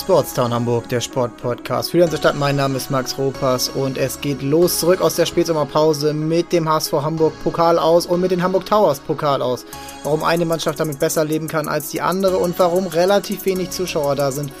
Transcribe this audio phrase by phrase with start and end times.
[0.00, 2.34] Sportstown Hamburg, der Sportpodcast für die ganze Stadt.
[2.34, 6.68] Mein Name ist Max Ropas und es geht los zurück aus der Spätsommerpause mit dem
[6.68, 9.66] HSV Hamburg Pokal aus und mit den Hamburg Towers Pokal aus.
[10.02, 14.16] Warum eine Mannschaft damit besser leben kann als die andere und warum relativ wenig Zuschauer
[14.16, 14.52] da sind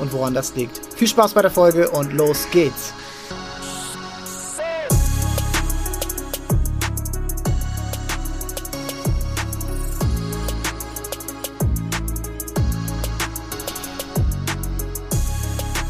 [0.00, 0.80] und woran das liegt.
[0.94, 2.94] Viel Spaß bei der Folge und los geht's.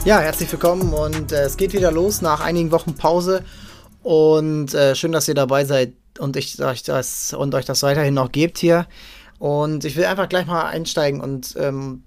[0.07, 3.43] Ja, herzlich willkommen und äh, es geht wieder los nach einigen Wochen Pause
[4.05, 8.15] und äh, schön, dass ihr dabei seid und ich euch das und euch das weiterhin
[8.15, 8.87] noch gebt hier.
[9.41, 12.05] Und ich will einfach gleich mal einsteigen und ähm,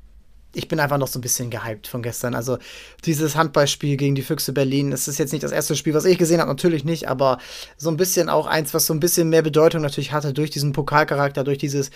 [0.54, 2.34] ich bin einfach noch so ein bisschen gehypt von gestern.
[2.34, 2.58] Also
[3.06, 6.18] dieses Handballspiel gegen die Füchse Berlin, das ist jetzt nicht das erste Spiel, was ich
[6.18, 7.38] gesehen habe, natürlich nicht, aber
[7.78, 10.72] so ein bisschen auch eins, was so ein bisschen mehr Bedeutung natürlich hatte durch diesen
[10.72, 11.92] Pokalcharakter, durch dieses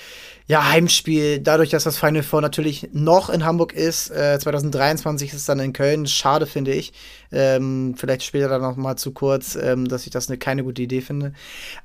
[0.46, 4.12] ja, Heimspiel, dadurch, dass das Final Four natürlich noch in Hamburg ist.
[4.12, 6.06] Äh, 2023 ist es dann in Köln.
[6.06, 6.94] Schade, finde ich.
[7.32, 10.82] Ähm, vielleicht später dann noch mal zu kurz, ähm, dass ich das eine, keine gute
[10.82, 11.34] Idee finde.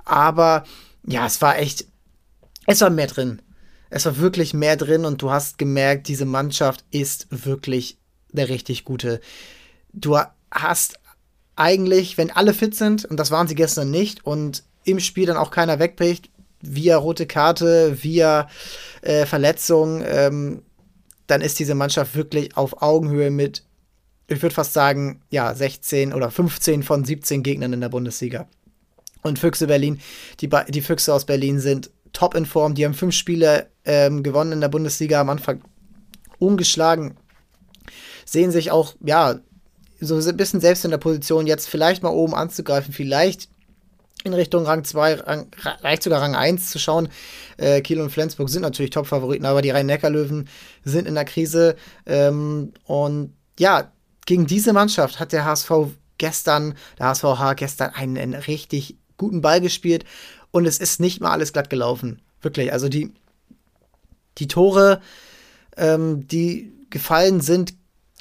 [0.05, 0.65] Aber
[1.07, 1.87] ja, es war echt,
[2.67, 3.41] es war mehr drin
[3.91, 7.99] es war wirklich mehr drin und du hast gemerkt, diese Mannschaft ist wirklich
[8.33, 9.21] der richtig gute.
[9.93, 10.19] Du
[10.51, 10.99] hast
[11.57, 15.37] eigentlich, wenn alle fit sind, und das waren sie gestern nicht, und im Spiel dann
[15.37, 16.31] auch keiner wegbricht,
[16.61, 18.49] via rote Karte, via
[19.03, 20.63] äh, Verletzung, ähm,
[21.27, 23.65] dann ist diese Mannschaft wirklich auf Augenhöhe mit,
[24.29, 28.49] ich würde fast sagen, ja, 16 oder 15 von 17 Gegnern in der Bundesliga.
[29.23, 30.01] Und Füchse Berlin,
[30.41, 32.75] die, die Füchse aus Berlin sind top in Form.
[32.75, 35.63] Die haben fünf Spiele ähm, gewonnen in der Bundesliga am Anfang
[36.41, 37.17] ungeschlagen.
[38.25, 39.39] Sehen sich auch, ja,
[40.01, 43.49] so ein bisschen selbst in der Position, jetzt vielleicht mal oben anzugreifen, vielleicht
[44.25, 47.09] in Richtung Rang 2, Rang, reicht sogar Rang 1 zu schauen.
[47.57, 50.49] Äh, Kiel und Flensburg sind natürlich Top-Favoriten, aber die Rhein-Neckar-Löwen
[50.85, 51.77] sind in der Krise.
[52.05, 53.93] Ähm, und ja,
[54.27, 55.71] gegen diese Mannschaft hat der HSV
[56.19, 60.05] gestern, der HSVH gestern einen, einen richtig guten Ball gespielt
[60.51, 62.21] und es ist nicht mal alles glatt gelaufen.
[62.41, 62.73] Wirklich.
[62.73, 63.13] Also die,
[64.39, 65.01] die Tore,
[65.77, 67.75] ähm, die gefallen sind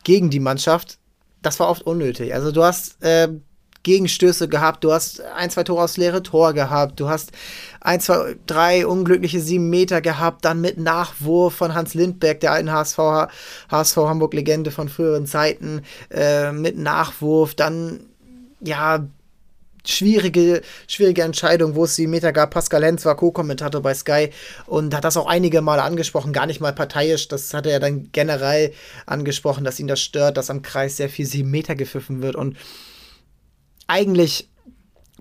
[0.04, 0.98] gegen die Mannschaft,
[1.42, 2.34] das war oft unnötig.
[2.34, 3.30] Also du hast äh,
[3.84, 7.32] Gegenstöße gehabt, du hast ein, zwei Tore aus leere Tor gehabt, du hast
[7.80, 12.72] ein, zwei, drei unglückliche sieben Meter gehabt, dann mit Nachwurf von Hans Lindberg, der alten
[12.72, 13.00] HSV,
[13.70, 18.02] HSV Hamburg-Legende von früheren Zeiten, äh, mit Nachwurf, dann
[18.60, 19.08] ja,
[19.88, 22.52] schwierige, schwierige Entscheidung, wo es die Meter gab.
[22.52, 24.30] Pascal Lenz war Co-Kommentator bei Sky
[24.66, 27.28] und hat das auch einige Male angesprochen, gar nicht mal parteiisch.
[27.28, 28.74] Das hat er dann generell
[29.06, 32.36] angesprochen, dass ihn das stört, dass am Kreis sehr viel sieben Meter gepfiffen wird.
[32.36, 32.58] Und
[33.88, 34.50] eigentlich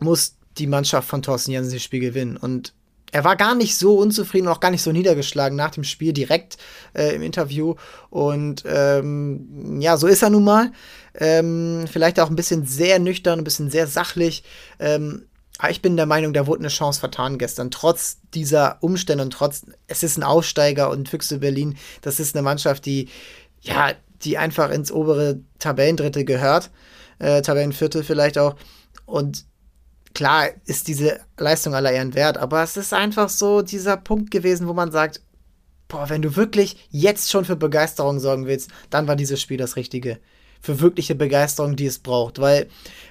[0.00, 2.37] muss die Mannschaft von Thorsten Jensen das Spiel gewinnen.
[2.37, 2.75] Und
[3.16, 6.12] er war gar nicht so unzufrieden und auch gar nicht so niedergeschlagen nach dem Spiel
[6.12, 6.59] direkt
[6.93, 7.75] äh, im Interview.
[8.10, 10.71] Und ähm, ja, so ist er nun mal.
[11.15, 14.44] Ähm, vielleicht auch ein bisschen sehr nüchtern, ein bisschen sehr sachlich.
[14.78, 15.25] Ähm,
[15.56, 17.71] aber ich bin der Meinung, da wurde eine Chance vertan gestern.
[17.71, 22.43] Trotz dieser Umstände und trotz, es ist ein Aufsteiger und Füchse Berlin, das ist eine
[22.43, 23.09] Mannschaft, die,
[23.62, 23.93] ja,
[24.25, 26.71] die einfach ins obere Tabellendrittel gehört.
[27.19, 28.56] Äh, Tabellenviertel vielleicht auch.
[29.06, 29.47] Und
[30.16, 34.66] klar ist diese Leistung aller Ehren wert, aber es ist einfach so dieser Punkt gewesen,
[34.66, 35.21] wo man sagt,
[35.88, 39.76] boah, wenn du wirklich jetzt schon für Begeisterung sorgen willst, dann war dieses Spiel das
[39.76, 40.19] Richtige.
[40.62, 42.69] Für wirkliche Begeisterung, die es braucht, weil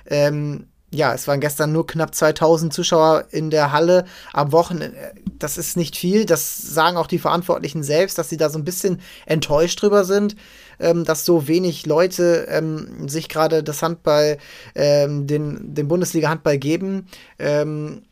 [0.07, 5.13] ähm, ja, es waren gestern nur knapp 2000 Zuschauer in der Halle am Wochenende.
[5.37, 6.25] Das ist nicht viel.
[6.25, 10.35] Das sagen auch die Verantwortlichen selbst, dass sie da so ein bisschen enttäuscht drüber sind,
[10.79, 14.37] ähm, dass so wenig Leute ähm, sich gerade das Handball,
[14.75, 17.07] ähm, den, den Bundesliga-Handball geben.
[17.39, 18.03] Ähm,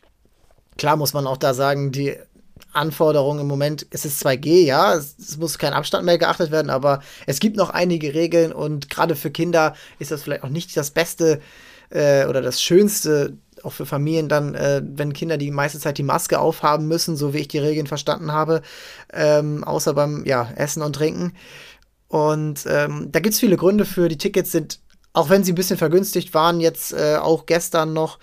[0.77, 2.15] klar muss man auch da sagen, die
[2.71, 6.69] Anforderung im Moment, es ist 2G, ja, es, es, muss kein Abstand mehr geachtet werden,
[6.69, 10.75] aber es gibt noch einige Regeln und gerade für Kinder ist das vielleicht auch nicht
[10.75, 11.39] das Beste
[11.89, 16.03] äh, oder das Schönste, auch für Familien dann, äh, wenn Kinder die meiste Zeit die
[16.03, 18.61] Maske aufhaben müssen, so wie ich die Regeln verstanden habe,
[19.13, 21.33] ähm, außer beim ja, Essen und Trinken.
[22.13, 24.07] Und ähm, da gibt es viele Gründe für.
[24.07, 24.79] Die Tickets sind,
[25.13, 28.19] auch wenn sie ein bisschen vergünstigt waren, jetzt äh, auch gestern noch,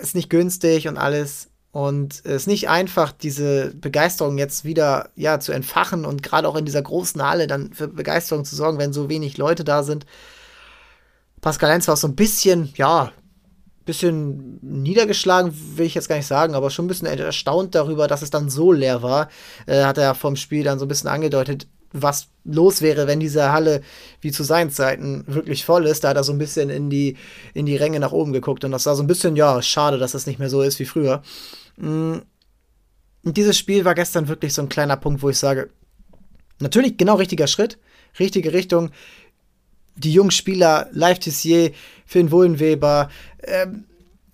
[0.00, 1.48] ist nicht günstig und alles.
[1.72, 6.54] Und es ist nicht einfach, diese Begeisterung jetzt wieder ja, zu entfachen und gerade auch
[6.54, 10.06] in dieser großen Halle dann für Begeisterung zu sorgen, wenn so wenig Leute da sind.
[11.40, 13.10] Pascal Heinz war so ein bisschen, ja,
[13.84, 18.22] bisschen niedergeschlagen, will ich jetzt gar nicht sagen, aber schon ein bisschen erstaunt darüber, dass
[18.22, 19.28] es dann so leer war.
[19.66, 21.66] Äh, hat er vom Spiel dann so ein bisschen angedeutet,
[22.02, 23.82] was los wäre, wenn diese Halle
[24.20, 26.04] wie zu seinen Zeiten wirklich voll ist.
[26.04, 27.16] Da hat er so ein bisschen in die,
[27.54, 30.12] in die Ränge nach oben geguckt und das war so ein bisschen, ja, schade, dass
[30.12, 31.22] das nicht mehr so ist wie früher.
[31.76, 32.18] Mm.
[33.24, 35.70] Und dieses Spiel war gestern wirklich so ein kleiner Punkt, wo ich sage,
[36.60, 37.78] natürlich genau richtiger Schritt,
[38.20, 38.90] richtige Richtung.
[39.96, 41.72] Die jungen Spieler, Live Tissier,
[42.04, 43.10] Finn Wohlenweber,
[43.42, 43.84] ähm,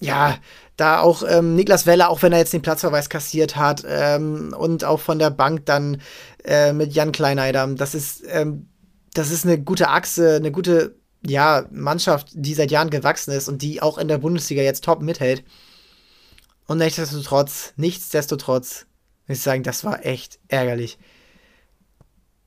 [0.03, 0.39] ja,
[0.77, 4.85] da auch ähm, Niklas Weller, auch wenn er jetzt den Platzverweis kassiert hat, ähm, und
[4.85, 6.01] auch von der Bank dann
[6.45, 7.67] äh, mit Jan Kleineider.
[7.75, 8.69] Das ist, ähm,
[9.15, 13.63] das ist eine gute Achse, eine gute ja, Mannschaft, die seit Jahren gewachsen ist und
[13.63, 15.45] die auch in der Bundesliga jetzt top mithält.
[16.67, 18.87] Und nichtsdestotrotz, nichtsdestotrotz,
[19.27, 20.99] muss ich sagen, das war echt ärgerlich.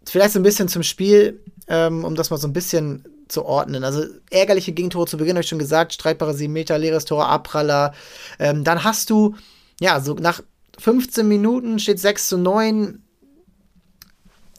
[0.08, 3.84] Vielleicht so ein bisschen zum Spiel, ähm, um das mal so ein bisschen zu ordnen.
[3.84, 7.94] Also ärgerliche Gegentore zu Beginn, habe ich schon gesagt, streitbare 7 Meter, leeres Tor, Abpraller.
[8.40, 9.36] Ähm, dann hast du,
[9.80, 10.42] ja, so nach
[10.80, 13.02] 15 Minuten steht 6 zu 9.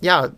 [0.01, 0.33] Ja,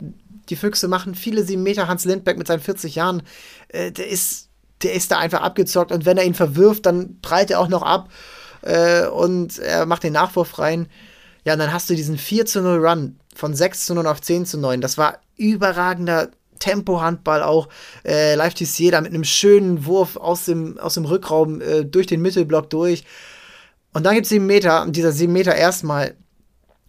[0.48, 1.88] die Füchse machen viele 7 Meter.
[1.88, 3.22] Hans Lindberg mit seinen 40 Jahren,
[3.68, 4.48] äh, der ist,
[4.82, 7.82] der ist da einfach abgezockt und wenn er ihn verwirft, dann prallt er auch noch
[7.82, 8.10] ab
[8.62, 10.88] äh, und er macht den Nachwurf rein.
[11.44, 14.20] Ja, und dann hast du diesen 4 zu 0 Run von 6 zu 0 auf
[14.20, 14.80] 10 zu 9.
[14.80, 17.68] Das war überragender Tempo-Handball auch.
[18.04, 22.22] Äh, Live da mit einem schönen Wurf aus dem, aus dem Rückraum äh, durch den
[22.22, 23.04] Mittelblock durch.
[23.92, 24.82] Und dann gibt es 7 Meter.
[24.82, 26.14] Und dieser 7 Meter erstmal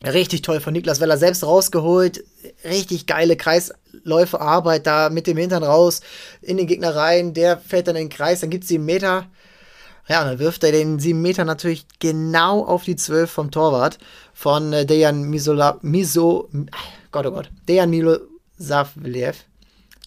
[0.03, 2.23] richtig toll von Niklas Weller selbst rausgeholt.
[2.63, 6.01] Richtig geile Kreisläufe-Arbeit da mit dem Hintern raus
[6.41, 7.33] in den Gegner rein.
[7.33, 8.41] Der fällt dann in den Kreis.
[8.41, 9.27] Dann gibt es 7 Meter.
[10.09, 13.99] Ja, und dann wirft er den 7 Meter natürlich genau auf die 12 vom Torwart
[14.33, 16.49] von äh, Dejan Misola, Miso,
[17.11, 19.45] Gott oh Gott, Dejan Milosavlev.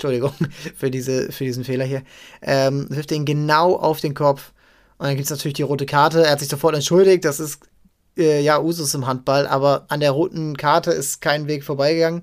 [0.03, 0.33] Entschuldigung
[0.77, 2.03] für, diese, für diesen Fehler hier,
[2.43, 4.53] ähm, wirft ihn genau auf den Kopf.
[4.99, 6.25] Und dann gibt es natürlich die rote Karte.
[6.25, 7.25] Er hat sich sofort entschuldigt.
[7.25, 7.61] Das ist
[8.17, 12.23] äh, ja Usus im Handball, aber an der roten Karte ist kein Weg vorbeigegangen.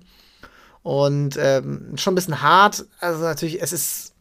[0.84, 2.86] Und ähm, schon ein bisschen hart.
[3.00, 4.14] Also natürlich, es ist.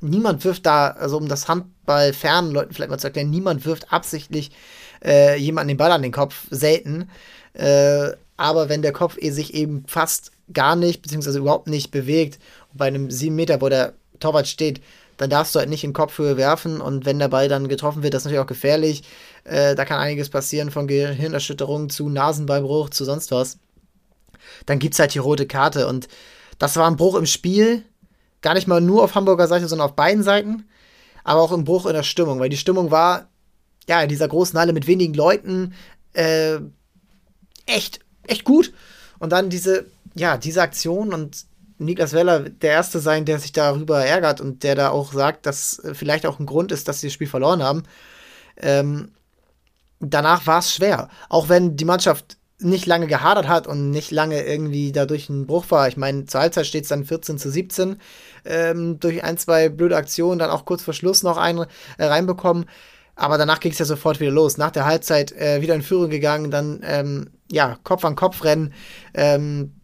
[0.00, 3.90] Niemand wirft da, also um das Handball fernen Leuten vielleicht mal zu erklären, niemand wirft
[3.90, 4.50] absichtlich
[5.02, 6.46] äh, jemanden den Ball an den Kopf.
[6.50, 7.08] Selten.
[7.54, 12.38] Äh, aber wenn der Kopf eh sich eben fast gar nicht, beziehungsweise überhaupt nicht bewegt
[12.72, 14.80] bei einem 7 Meter, wo der Torwart steht,
[15.16, 18.14] dann darfst du halt nicht in Kopfhöhe werfen und wenn der Ball dann getroffen wird,
[18.14, 19.04] das ist natürlich auch gefährlich.
[19.44, 23.58] Äh, da kann einiges passieren, von Gehirnerschütterung zu Nasenbeinbruch zu sonst was.
[24.66, 26.08] Dann gibt es halt die rote Karte und
[26.58, 27.84] das war ein Bruch im Spiel,
[28.42, 30.66] gar nicht mal nur auf Hamburger Seite, sondern auf beiden Seiten,
[31.22, 33.28] aber auch ein Bruch in der Stimmung, weil die Stimmung war,
[33.88, 35.74] ja, in dieser großen Halle mit wenigen Leuten,
[36.12, 36.58] äh,
[37.66, 38.72] echt, echt gut.
[39.18, 41.46] Und dann diese, ja, diese Aktion und
[41.78, 45.82] Niklas Weller der Erste sein, der sich darüber ärgert und der da auch sagt, dass
[45.92, 47.82] vielleicht auch ein Grund ist, dass sie das Spiel verloren haben.
[48.56, 49.12] Ähm,
[50.00, 51.08] danach war es schwer.
[51.28, 55.66] Auch wenn die Mannschaft nicht lange gehadert hat und nicht lange irgendwie dadurch ein Bruch
[55.70, 55.88] war.
[55.88, 57.96] Ich meine, zur Halbzeit steht es dann 14 zu 17.
[58.44, 61.66] Ähm, durch ein, zwei blöde Aktionen, dann auch kurz vor Schluss noch einen
[61.98, 62.66] äh, reinbekommen.
[63.16, 64.56] Aber danach ging es ja sofort wieder los.
[64.56, 68.72] Nach der Halbzeit äh, wieder in Führung gegangen, dann ähm, ja, Kopf an Kopf rennen.
[69.14, 69.74] Ähm,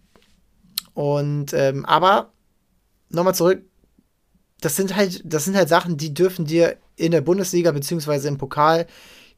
[1.00, 2.30] und ähm, aber
[3.08, 3.62] nochmal zurück,
[4.60, 8.36] das sind halt, das sind halt Sachen, die dürfen dir in der Bundesliga beziehungsweise im
[8.36, 8.86] Pokal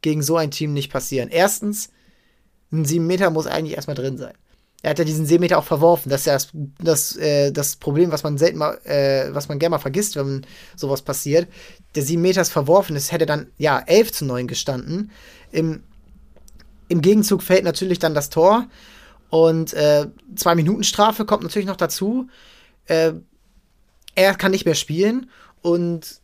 [0.00, 1.28] gegen so ein Team nicht passieren.
[1.28, 1.90] Erstens,
[2.72, 4.34] ein 7 Meter muss eigentlich erstmal drin sein.
[4.82, 6.10] Er hat ja diesen 7 Meter auch verworfen.
[6.10, 6.48] Das ist ja das,
[6.80, 10.44] das, äh, das Problem, was man selten mal, äh, was man gerne mal vergisst, wenn
[10.74, 11.46] sowas passiert.
[11.94, 12.96] Der 7 Meter ist verworfen.
[12.96, 15.12] Es hätte dann, ja, 11 zu 9 gestanden.
[15.52, 15.84] Im,
[16.88, 18.66] Im Gegenzug fällt natürlich dann das Tor.
[19.32, 22.28] Und äh, zwei Minuten Strafe kommt natürlich noch dazu.
[22.84, 23.14] Äh,
[24.14, 25.30] er kann nicht mehr spielen.
[25.62, 26.20] Und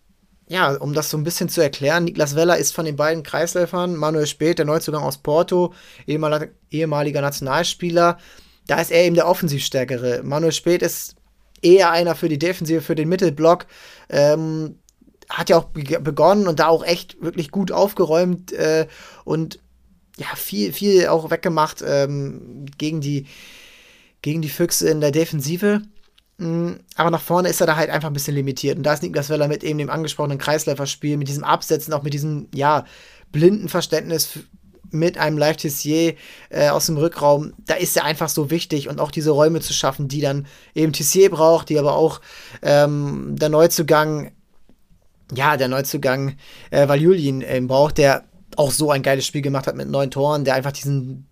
[0.47, 3.97] ja, um das so ein bisschen zu erklären, Niklas Weller ist von den beiden Kreisläufern,
[3.97, 5.73] Manuel Speth, der Neuzugang aus Porto,
[6.07, 8.19] ehemaliger, ehemaliger Nationalspieler,
[8.67, 10.23] da ist er eben der Offensivstärkere.
[10.23, 11.17] Manuel Speth ist
[11.63, 13.65] eher einer für die Defensive, für den Mittelblock.
[14.11, 14.81] Ähm,
[15.31, 18.87] hat ja auch begonnen und da auch echt wirklich gut aufgeräumt äh,
[19.25, 19.61] und
[20.19, 23.27] ja, viel, viel auch weggemacht ähm, gegen, die,
[24.21, 25.83] gegen die Füchse in der Defensive.
[26.39, 28.77] Mm, aber nach vorne ist er da halt einfach ein bisschen limitiert.
[28.77, 32.15] Und da ist Niklas Weller mit eben dem angesprochenen Kreisläuferspiel, mit diesem Absetzen, auch mit
[32.15, 32.85] diesem, ja,
[33.31, 34.41] blinden Verständnis
[34.91, 36.15] mit einem Live Tissier
[36.49, 39.75] äh, aus dem Rückraum, da ist er einfach so wichtig und auch diese Räume zu
[39.75, 42.23] schaffen, die dann eben Tissier braucht, die aber auch
[42.63, 44.33] ähm, der Neuzugang,
[45.35, 46.37] ja, der Neuzugang
[46.71, 48.25] äh, Valjulin äh, braucht, der
[48.59, 51.29] auch so ein geiles Spiel gemacht hat mit neun Toren, der einfach diesen,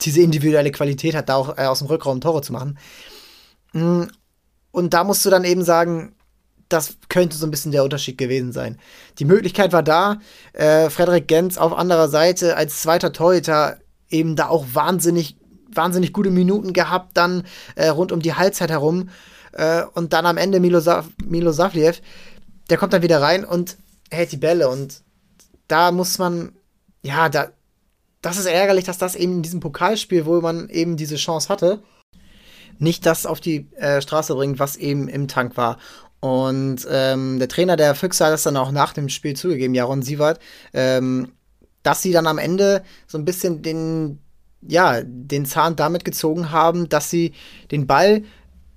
[0.00, 2.78] diese individuelle Qualität hat, da auch äh, aus dem Rückraum Tore zu machen.
[3.72, 4.04] Mm,
[4.72, 6.16] und da musst du dann eben sagen,
[6.68, 8.78] das könnte so ein bisschen der Unterschied gewesen sein.
[9.20, 10.18] Die Möglichkeit war da,
[10.52, 13.78] äh, Frederik Genz auf anderer Seite als zweiter Torhüter
[14.10, 15.36] eben da auch wahnsinnig,
[15.72, 17.44] wahnsinnig gute Minuten gehabt, dann
[17.76, 19.10] äh, rund um die Halbzeit herum.
[19.52, 22.00] Äh, und dann am Ende Milo, Sa Milo Savliev,
[22.68, 23.76] der kommt dann wieder rein und
[24.10, 24.68] hält die Bälle.
[24.68, 25.02] Und
[25.68, 26.52] da muss man
[27.04, 27.50] ja, da,
[28.22, 31.82] das ist ärgerlich, dass das eben in diesem Pokalspiel, wo man eben diese Chance hatte,
[32.78, 35.78] nicht das auf die äh, Straße bringt, was eben im Tank war.
[36.20, 40.00] Und ähm, der Trainer der Füchse hat das dann auch nach dem Spiel zugegeben, Jaron
[40.00, 40.40] Sievert,
[40.72, 41.32] ähm,
[41.82, 44.18] dass sie dann am Ende so ein bisschen den,
[44.62, 47.34] ja, den Zahn damit gezogen haben, dass sie
[47.70, 48.22] den Ball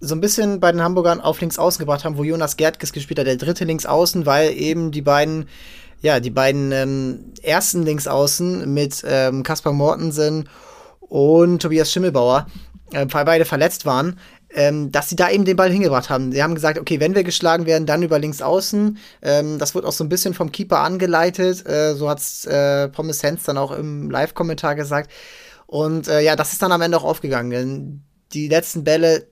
[0.01, 3.19] so ein bisschen bei den Hamburgern auf links außen gebracht haben, wo Jonas Gertges gespielt
[3.19, 5.47] hat, der dritte links außen, weil eben die beiden,
[6.01, 10.47] ja, die beiden ähm, ersten links außen mit ähm, Kaspar Mortensen
[10.99, 12.47] und Tobias Schimmelbauer,
[12.93, 16.31] äh, weil beide verletzt waren, ähm, dass sie da eben den Ball hingebracht haben.
[16.31, 18.97] Sie haben gesagt, okay, wenn wir geschlagen werden, dann über links außen.
[19.21, 21.67] Ähm, das wird auch so ein bisschen vom Keeper angeleitet.
[21.67, 25.11] Äh, so hat es äh, Pommes Hens dann auch im Live-Kommentar gesagt.
[25.65, 28.03] Und äh, ja, das ist dann am Ende auch aufgegangen.
[28.33, 29.27] Die letzten Bälle,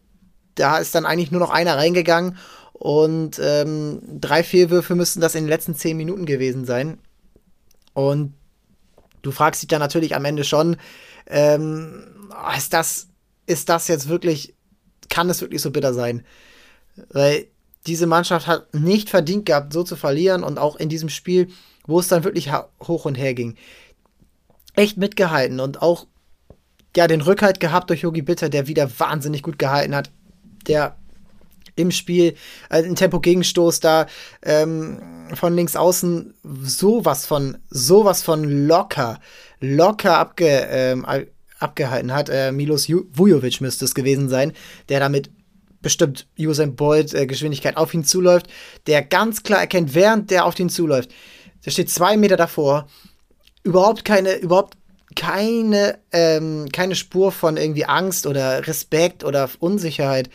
[0.56, 2.38] da ist dann eigentlich nur noch einer reingegangen.
[2.78, 7.00] Und ähm, drei Fehlwürfe müssten das in den letzten zehn Minuten gewesen sein.
[7.94, 8.34] Und
[9.22, 10.78] du fragst dich dann natürlich am Ende schon,
[11.28, 12.04] ähm,
[12.56, 13.08] ist das,
[13.48, 14.56] ist das jetzt wirklich
[15.10, 16.26] kann es wirklich so bitter sein.
[17.10, 17.48] Weil
[17.88, 21.50] diese Mannschaft hat nicht verdient gehabt, so zu verlieren und auch in diesem Spiel,
[21.86, 23.56] wo es dann wirklich hoch und her ging,
[24.74, 26.08] echt mitgehalten und auch
[26.96, 30.10] ja, den Rückhalt gehabt durch Yogi Bitter, der wieder wahnsinnig gut gehalten hat,
[30.68, 30.96] der
[31.76, 32.36] im Spiel
[32.70, 34.08] also einen Tempo-Gegenstoß da
[34.44, 35.00] ähm,
[35.34, 39.20] von links außen sowas von sowas von locker
[39.60, 41.06] locker abge, ähm,
[41.60, 42.30] abgehalten hat.
[42.30, 44.54] Äh, Milos Vujovic müsste es gewesen sein,
[44.90, 45.30] der damit
[45.82, 48.48] bestimmt Usain Bolt äh, Geschwindigkeit auf ihn zuläuft,
[48.88, 51.12] der ganz klar erkennt, während der auf ihn zuläuft,
[51.64, 52.88] der steht zwei Meter davor,
[53.64, 54.78] überhaupt keine, überhaupt
[55.16, 60.30] keine, ähm, keine Spur von irgendwie Angst oder Respekt oder Unsicherheit.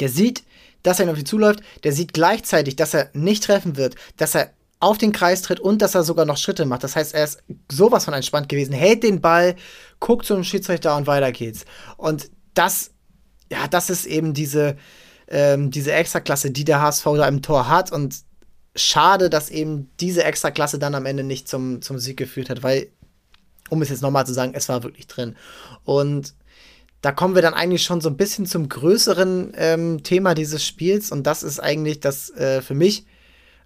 [0.00, 0.44] Der sieht,
[0.82, 4.34] dass er ihn auf ihn zuläuft, der sieht gleichzeitig, dass er nicht treffen wird, dass
[4.34, 6.84] er auf den Kreis tritt und dass er sogar noch Schritte macht.
[6.84, 9.56] Das heißt, er ist sowas von entspannt gewesen, hält den Ball,
[9.98, 11.64] guckt zum Schiedsrichter und weiter geht's.
[11.96, 12.92] Und das,
[13.50, 14.76] ja, das ist eben diese,
[15.28, 17.90] ähm, diese Extraklasse, die der HSV da im Tor hat.
[17.90, 18.16] Und
[18.76, 22.88] schade, dass eben diese Extraklasse dann am Ende nicht zum, zum Sieg geführt hat, weil,
[23.70, 25.34] um es jetzt nochmal zu sagen, es war wirklich drin.
[25.84, 26.34] Und
[27.00, 31.12] da kommen wir dann eigentlich schon so ein bisschen zum größeren ähm, Thema dieses Spiels.
[31.12, 33.06] Und das ist eigentlich das äh, für mich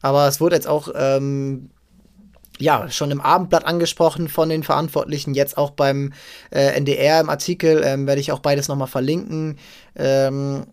[0.03, 1.71] aber es wurde jetzt auch ähm,
[2.59, 6.13] ja, schon im Abendblatt angesprochen von den Verantwortlichen, jetzt auch beim
[6.51, 9.59] äh, NDR im Artikel, ähm, werde ich auch beides nochmal verlinken,
[9.97, 10.67] ähm,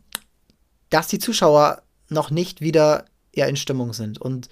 [0.90, 4.20] dass die Zuschauer noch nicht wieder ja, in Stimmung sind.
[4.20, 4.50] Und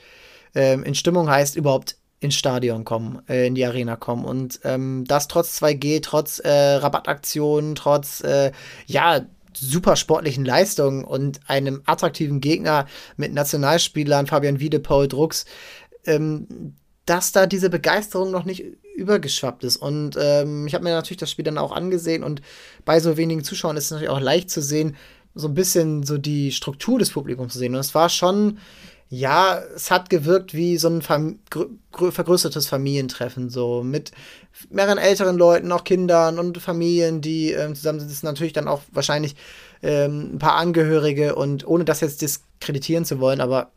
[0.56, 4.26] ähm, in Stimmung heißt überhaupt ins Stadion kommen, äh, in die Arena kommen.
[4.26, 8.52] Und ähm, das trotz 2G, trotz äh, Rabattaktionen, trotz, äh,
[8.86, 9.22] ja,
[9.60, 15.46] super sportlichen Leistungen und einem attraktiven Gegner mit Nationalspielern, Fabian Wiede, Paul Drucks,
[16.06, 18.64] ähm, dass da diese Begeisterung noch nicht
[18.96, 19.78] übergeschwappt ist.
[19.78, 22.42] Und ähm, ich habe mir natürlich das Spiel dann auch angesehen und
[22.86, 24.96] bei so wenigen Zuschauern ist es natürlich auch leicht zu sehen,
[25.34, 27.76] so ein bisschen so die Struktur des Publikums zu sehen.
[27.76, 28.58] Und es war schon,
[29.10, 31.40] ja, es hat gewirkt wie so ein Fam
[31.92, 34.12] vergrößertes Familientreffen, so mit
[34.70, 38.24] mehreren älteren Leuten, auch Kindern und Familien, die ähm, zusammen sind.
[38.24, 39.36] Natürlich dann auch wahrscheinlich
[39.82, 43.72] ähm, ein paar Angehörige und ohne das jetzt diskreditieren zu wollen, aber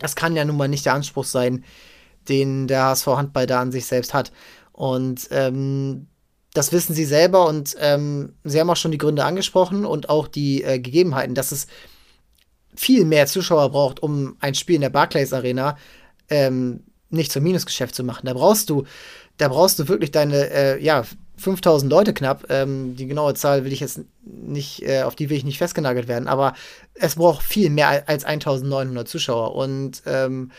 [0.00, 1.64] das kann ja nun mal nicht der Anspruch sein,
[2.28, 4.32] den der HSV Handball da an sich selbst hat.
[4.72, 6.06] Und ähm,
[6.52, 10.28] das wissen sie selber und ähm, sie haben auch schon die Gründe angesprochen und auch
[10.28, 11.66] die äh, Gegebenheiten, dass es
[12.78, 15.76] viel mehr Zuschauer braucht, um ein Spiel in der Barclays Arena
[16.30, 18.26] ähm, nicht zum Minusgeschäft zu machen.
[18.26, 18.84] Da brauchst du
[19.38, 21.04] da brauchst du wirklich deine, äh, ja,
[21.36, 22.46] 5000 Leute knapp.
[22.50, 26.08] Ähm, die genaue Zahl will ich jetzt nicht, äh, auf die will ich nicht festgenagelt
[26.08, 26.54] werden, aber
[26.94, 30.50] es braucht viel mehr als 1900 Zuschauer und ähm,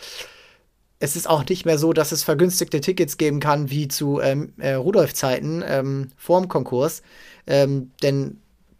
[0.99, 4.53] es ist auch nicht mehr so, dass es vergünstigte Tickets geben kann wie zu ähm,
[4.57, 7.03] äh, Rudolf-Zeiten ähm, vorm Konkurs,
[7.45, 8.37] ähm, denn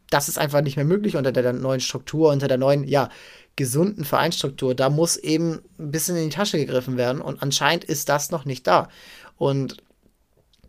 [0.09, 3.09] das ist einfach nicht mehr möglich unter der neuen Struktur, unter der neuen, ja,
[3.55, 4.73] gesunden Vereinsstruktur.
[4.73, 8.45] Da muss eben ein bisschen in die Tasche gegriffen werden und anscheinend ist das noch
[8.45, 8.87] nicht da.
[9.37, 9.77] Und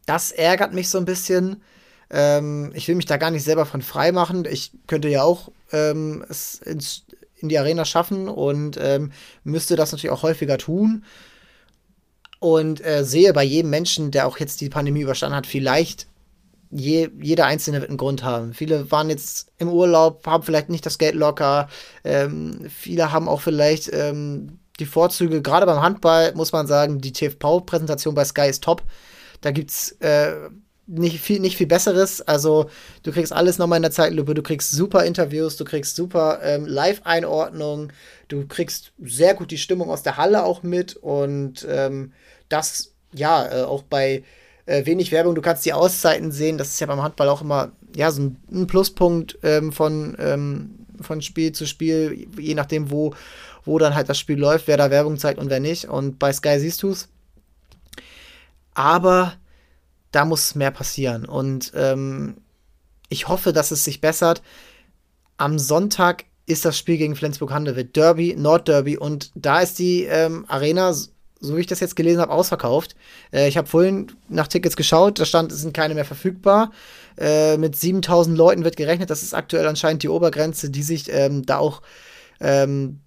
[0.06, 1.62] das ärgert mich so ein bisschen.
[2.11, 4.44] Ähm, ich will mich da gar nicht selber von frei machen.
[4.44, 7.04] Ich könnte ja auch ähm, es ins,
[7.37, 9.12] in die Arena schaffen und ähm,
[9.44, 11.04] müsste das natürlich auch häufiger tun.
[12.40, 16.09] Und äh, sehe bei jedem Menschen, der auch jetzt die Pandemie überstanden hat, vielleicht
[16.71, 18.55] je, jeder Einzelne wird einen Grund haben.
[18.55, 21.69] Viele waren jetzt im Urlaub, haben vielleicht nicht das Geld locker.
[22.05, 27.12] Ähm, viele haben auch vielleicht ähm, die Vorzüge, gerade beim Handball muss man sagen, die
[27.12, 28.83] TV-Präsentation bei Sky ist top.
[29.41, 30.33] Da gibt's äh,
[30.87, 32.21] nicht viel, nicht viel Besseres.
[32.21, 32.69] Also,
[33.03, 36.67] du kriegst alles nochmal in der Zeitlupe, du kriegst super Interviews, du kriegst super ähm,
[36.67, 37.93] Live-Einordnung,
[38.29, 42.12] du kriegst sehr gut die Stimmung aus der Halle auch mit und ähm,
[42.49, 44.25] das, ja, äh, auch bei
[44.71, 47.73] äh, wenig Werbung, du kannst die Auszeiten sehen, das ist ja beim Handball auch immer
[47.95, 53.15] ja, so ein, ein Pluspunkt ähm, von, ähm, von Spiel zu Spiel, je nachdem, wo,
[53.65, 55.87] wo dann halt das Spiel läuft, wer da Werbung zeigt und wer nicht.
[55.87, 57.09] Und bei Sky siehst du es.
[58.75, 59.35] Aber
[60.12, 61.25] da muss mehr passieren.
[61.25, 62.37] Und ähm,
[63.09, 64.41] ich hoffe, dass es sich bessert.
[65.37, 67.97] Am Sonntag ist das Spiel gegen Flensburg-Handewitt.
[67.97, 68.97] Derby, Nordderby.
[68.97, 70.95] Und da ist die ähm, Arena,
[71.40, 72.94] so wie ich das jetzt gelesen habe, ausverkauft.
[73.32, 75.18] Äh, ich habe vorhin nach Tickets geschaut.
[75.18, 76.70] Da stand, es sind keine mehr verfügbar.
[77.18, 79.11] Äh, mit 7000 Leuten wird gerechnet.
[79.11, 81.82] Das ist aktuell anscheinend die Obergrenze, die sich ähm, da auch
[82.40, 83.00] ähm,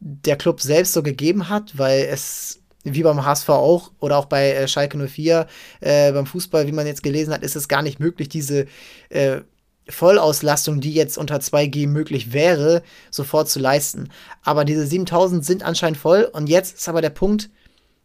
[0.00, 4.52] der Club selbst so gegeben hat, weil es wie beim HSV auch oder auch bei
[4.52, 5.46] äh, Schalke 04
[5.80, 8.66] äh, beim Fußball, wie man jetzt gelesen hat, ist es gar nicht möglich, diese
[9.08, 9.40] äh,
[9.88, 14.10] Vollauslastung, die jetzt unter 2G möglich wäre, sofort zu leisten.
[14.42, 17.50] Aber diese 7000 sind anscheinend voll und jetzt ist aber der Punkt,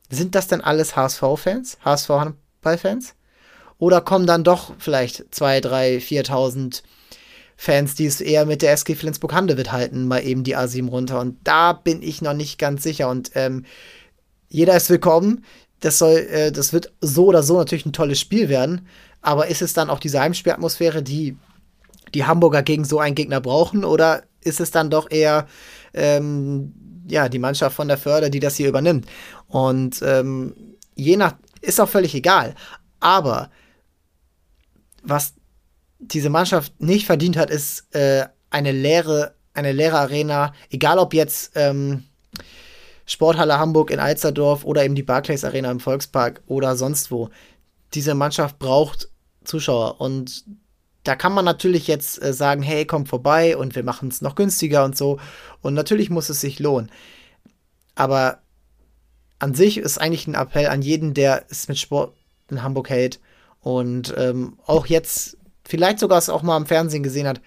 [0.09, 3.15] sind das denn alles HSV-Fans, HSV-Handball-Fans?
[3.77, 6.83] Oder kommen dann doch vielleicht 2, 3, 4.000
[7.55, 11.19] Fans, die es eher mit der SG Flensburg-Handewitt halten, mal eben die A7 runter.
[11.19, 13.09] Und da bin ich noch nicht ganz sicher.
[13.09, 13.65] Und ähm,
[14.49, 15.43] jeder ist willkommen.
[15.79, 18.87] Das soll, äh, das wird so oder so natürlich ein tolles Spiel werden.
[19.21, 21.37] Aber ist es dann auch diese Heimspielatmosphäre, die
[22.13, 23.83] die Hamburger gegen so einen Gegner brauchen?
[23.83, 25.47] Oder ist es dann doch eher
[25.93, 26.73] ähm,
[27.09, 29.07] ja, die Mannschaft von der Förder, die das hier übernimmt?
[29.47, 30.53] Und ähm,
[30.95, 32.55] je nach, ist auch völlig egal.
[32.99, 33.49] Aber
[35.03, 35.33] was
[35.99, 41.51] diese Mannschaft nicht verdient hat, ist äh, eine leere, eine leere Arena, egal ob jetzt
[41.55, 42.03] ähm,
[43.05, 47.29] Sporthalle Hamburg in Alsterdorf oder eben die Barclays Arena im Volkspark oder sonst wo.
[47.93, 49.09] Diese Mannschaft braucht
[49.43, 50.45] Zuschauer und
[51.09, 54.35] da kann man natürlich jetzt äh, sagen, hey, komm vorbei und wir machen es noch
[54.35, 55.19] günstiger und so.
[55.63, 56.91] Und natürlich muss es sich lohnen.
[57.95, 58.43] Aber
[59.39, 62.13] an sich ist eigentlich ein Appell an jeden, der es mit Sport
[62.51, 63.19] in Hamburg hält
[63.59, 67.41] und ähm, auch jetzt vielleicht sogar es auch mal im Fernsehen gesehen hat,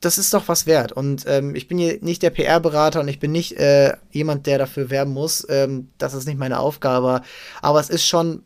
[0.00, 0.92] das ist doch was wert.
[0.92, 4.56] Und ähm, ich bin hier nicht der PR-Berater und ich bin nicht äh, jemand, der
[4.56, 5.46] dafür werben muss.
[5.50, 7.20] Ähm, das ist nicht meine Aufgabe.
[7.60, 8.44] Aber es ist schon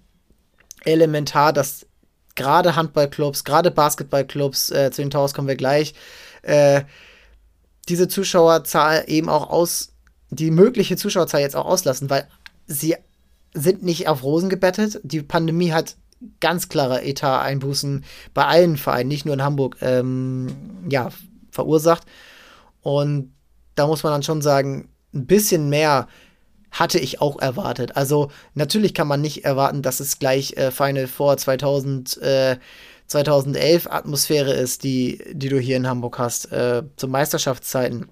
[0.84, 1.86] elementar, dass
[2.40, 5.92] gerade Handballclubs, gerade Basketballclubs, äh, zu den Towers kommen wir gleich,
[6.40, 6.82] äh,
[7.88, 9.92] diese Zuschauerzahl eben auch aus,
[10.30, 12.26] die mögliche Zuschauerzahl jetzt auch auslassen, weil
[12.66, 12.96] sie
[13.52, 15.00] sind nicht auf Rosen gebettet.
[15.02, 15.96] Die Pandemie hat
[16.40, 20.46] ganz klare Etat-Einbußen bei allen Vereinen, nicht nur in Hamburg, ähm,
[20.88, 21.10] ja,
[21.50, 22.06] verursacht.
[22.80, 23.34] Und
[23.74, 26.08] da muss man dann schon sagen, ein bisschen mehr
[26.70, 27.96] hatte ich auch erwartet.
[27.96, 32.56] Also natürlich kann man nicht erwarten, dass es gleich äh, Final Four 2000, äh,
[33.06, 38.08] 2011 Atmosphäre ist, die, die du hier in Hamburg hast, äh, zu Meisterschaftszeiten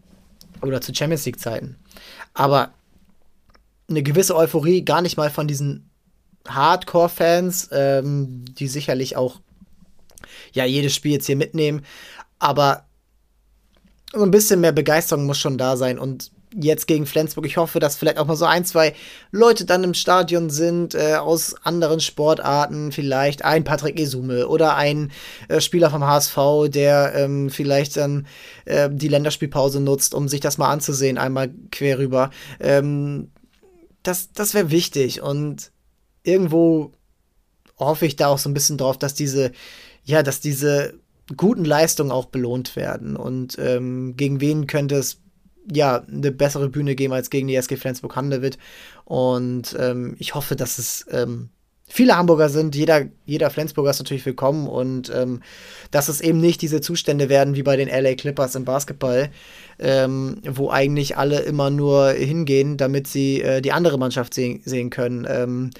[0.63, 1.77] oder zu Champions League Zeiten.
[2.35, 2.73] Aber
[3.89, 5.89] eine gewisse Euphorie, gar nicht mal von diesen
[6.49, 9.41] Hardcore-Fans, ähm, die sicherlich auch
[10.53, 11.85] ja jedes Spiel jetzt hier mitnehmen,
[12.39, 12.85] aber
[14.13, 15.99] so ein bisschen mehr Begeisterung muss schon da sein.
[15.99, 18.95] Und jetzt gegen Flensburg, ich hoffe, dass vielleicht auch mal so ein, zwei
[19.31, 25.11] Leute dann im Stadion sind, äh, aus anderen Sportarten, vielleicht ein Patrick Esume oder ein
[25.49, 26.37] äh, Spieler vom HSV,
[26.69, 28.27] der ähm, vielleicht dann
[28.65, 32.31] äh, die Länderspielpause nutzt, um sich das mal anzusehen, einmal quer rüber.
[32.61, 33.31] Ähm,
[34.03, 35.73] das das wäre wichtig und
[36.23, 36.93] irgendwo
[37.79, 39.53] hoffe ich da auch so ein bisschen drauf, dass diese,
[40.05, 40.95] ja, dass diese
[41.37, 43.17] guten Leistungen auch belohnt werden.
[43.17, 45.21] Und ähm, gegen wen könnte es
[45.73, 48.59] ja eine bessere Bühne geben als gegen die SG Flensburg-Handewitt?
[49.05, 51.51] Und ähm, ich hoffe, dass es ähm,
[51.89, 52.77] viele Hamburger sind.
[52.77, 55.41] Jeder, jeder Flensburger ist natürlich willkommen und ähm,
[55.91, 59.31] dass es eben nicht diese Zustände werden wie bei den LA Clippers im Basketball,
[59.79, 64.91] ähm, wo eigentlich alle immer nur hingehen, damit sie äh, die andere Mannschaft sehen, sehen
[64.91, 65.27] können.
[65.29, 65.71] Ähm,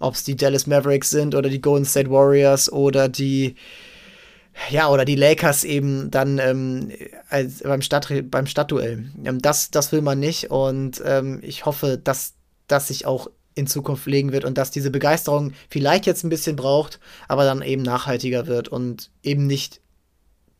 [0.00, 3.54] Ob es die Dallas Mavericks sind oder die Golden State Warriors oder die
[4.70, 6.90] ja, oder die Lakers eben dann ähm,
[7.28, 9.10] als beim, Stadt, beim Stadtduell.
[9.24, 12.34] Ähm, das, das will man nicht und ähm, ich hoffe, dass
[12.66, 16.54] das sich auch in Zukunft legen wird und dass diese Begeisterung vielleicht jetzt ein bisschen
[16.54, 19.80] braucht, aber dann eben nachhaltiger wird und eben nicht,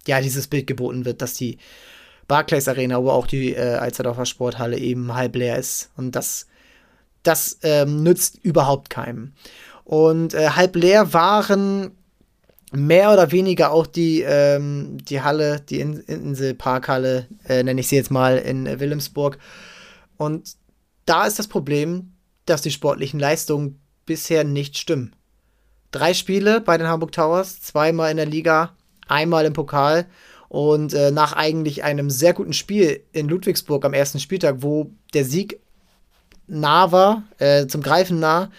[0.07, 1.59] ja, dieses Bild geboten wird, dass die
[2.27, 5.91] Barclays Arena, aber auch die äh, Alsterdorfer Sporthalle eben halb leer ist.
[5.97, 6.47] Und das,
[7.23, 9.33] das ähm, nützt überhaupt keinem.
[9.85, 11.93] Und äh, halb leer waren
[12.73, 17.97] mehr oder weniger auch die, ähm, die Halle, die In Inselparkhalle, äh, nenne ich sie
[17.97, 19.39] jetzt mal, in äh, Wilhelmsburg.
[20.17, 20.57] Und
[21.07, 22.13] da ist das Problem,
[22.45, 25.15] dass die sportlichen Leistungen bisher nicht stimmen.
[25.91, 28.75] Drei Spiele bei den Hamburg Towers, zweimal in der Liga,
[29.07, 30.07] einmal im Pokal.
[30.49, 35.25] Und äh, nach eigentlich einem sehr guten Spiel in Ludwigsburg am ersten Spieltag, wo der
[35.25, 35.61] Sieg
[36.47, 38.51] nah war, äh, zum Greifen nah,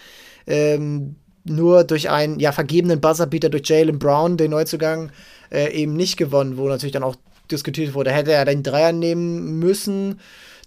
[0.46, 5.10] ähm, nur durch einen ja, vergebenen Buzzerbeater durch Jalen Brown, den Neuzugang,
[5.50, 7.16] äh, eben nicht gewonnen, wo natürlich dann auch
[7.50, 10.20] diskutiert wurde, hätte er den Dreier nehmen müssen,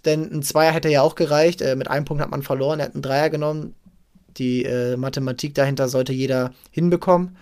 [0.04, 1.62] denn ein Zweier hätte ja auch gereicht.
[1.62, 3.74] Äh, mit einem Punkt hat man verloren, er hat einen Dreier genommen.
[4.36, 7.36] Die äh, Mathematik dahinter sollte jeder hinbekommen.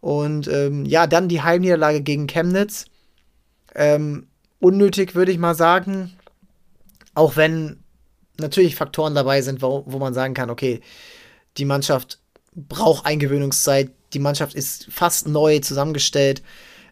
[0.00, 2.86] Und ähm, ja, dann die Heimniederlage gegen Chemnitz.
[3.74, 4.26] Ähm,
[4.58, 6.12] unnötig, würde ich mal sagen.
[7.14, 7.80] Auch wenn
[8.38, 10.80] natürlich Faktoren dabei sind, wo, wo man sagen kann, okay,
[11.58, 12.19] die Mannschaft
[12.54, 16.42] braucht Eingewöhnungszeit, die Mannschaft ist fast neu zusammengestellt.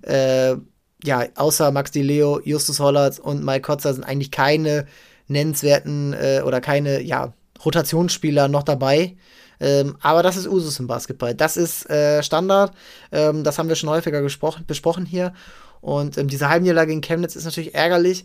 [0.02, 0.56] Äh,
[1.04, 4.86] ja, außer Max Di Leo, Justus Hollert und Mike Kotzer sind eigentlich keine
[5.26, 9.16] nennenswerten äh, oder keine, ja, Rotationsspieler noch dabei.
[9.60, 11.34] Ähm, aber das ist Usus im Basketball.
[11.34, 12.72] Das ist äh, Standard.
[13.10, 15.32] Ähm, das haben wir schon häufiger besprochen hier.
[15.80, 18.24] Und ähm, diese Heimniederlage gegen Chemnitz ist natürlich ärgerlich.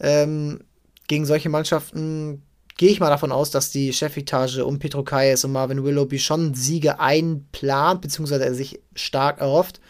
[0.00, 0.64] Ähm,
[1.06, 2.42] gegen solche Mannschaften
[2.76, 6.54] gehe ich mal davon aus, dass die Chefetage um Petro Kayes und Marvin Willoughby schon
[6.54, 9.80] Siege einplant, beziehungsweise er sich stark erhofft.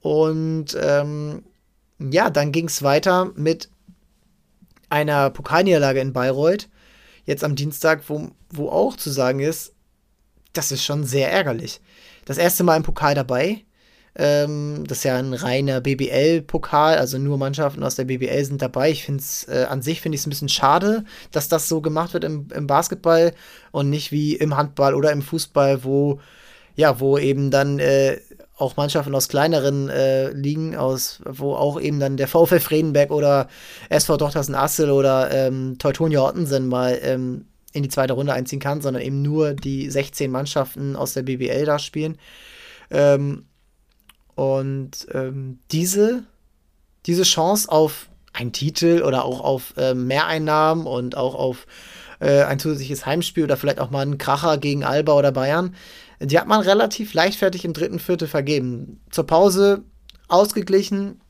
[0.00, 1.44] Und ähm,
[1.98, 3.68] ja, dann ging es weiter mit
[4.88, 6.68] einer Pokalniederlage in Bayreuth,
[7.24, 9.74] jetzt am Dienstag, wo, wo auch zu sagen ist,
[10.52, 11.80] das ist schon sehr ärgerlich.
[12.24, 13.64] Das erste Mal im Pokal dabei,
[14.18, 18.90] ähm, das ist ja ein reiner BBL-Pokal, also nur Mannschaften aus der BBL sind dabei.
[18.90, 21.80] Ich finde es äh, an sich finde ich es ein bisschen schade, dass das so
[21.80, 23.32] gemacht wird im, im Basketball
[23.70, 26.20] und nicht wie im Handball oder im Fußball, wo
[26.74, 28.18] ja, wo eben dann äh,
[28.56, 33.48] auch Mannschaften aus kleineren äh, Ligen, aus, wo auch eben dann der VfL Fredenberg oder
[33.88, 38.80] SV Dochtersen Assel oder ähm, Teutonia Ottensen mal ähm, in die zweite Runde einziehen kann,
[38.80, 42.18] sondern eben nur die 16 Mannschaften aus der BBL da spielen.
[42.90, 43.47] Ähm,
[44.38, 46.22] und ähm, diese,
[47.06, 51.66] diese Chance auf einen Titel oder auch auf äh, Mehreinnahmen und auch auf
[52.20, 55.74] äh, ein zusätzliches Heimspiel oder vielleicht auch mal einen Kracher gegen Alba oder Bayern,
[56.20, 59.00] die hat man relativ leichtfertig im dritten Viertel vergeben.
[59.10, 59.82] Zur Pause
[60.28, 61.20] ausgeglichen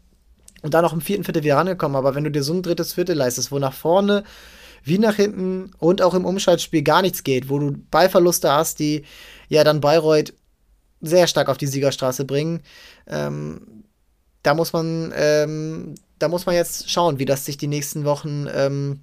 [0.61, 1.97] und dann auch im vierten Viertel wieder rangekommen.
[1.97, 4.23] Aber wenn du dir so ein drittes Viertel leistest, wo nach vorne
[4.85, 9.05] wie nach hinten und auch im Umschaltspiel gar nichts geht, wo du Ballverluste hast, die
[9.49, 10.35] ja dann Bayreuth
[11.01, 12.61] sehr stark auf die Siegerstraße bringen.
[13.07, 13.85] Ähm,
[14.43, 18.47] da muss man, ähm, da muss man jetzt schauen, wie das sich die nächsten Wochen
[18.53, 19.01] ähm,